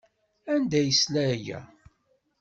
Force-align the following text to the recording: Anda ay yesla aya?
Anda 0.53 0.75
ay 0.79 0.87
yesla 0.89 1.21
aya? 1.33 1.59